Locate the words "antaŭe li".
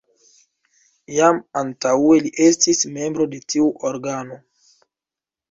1.61-2.33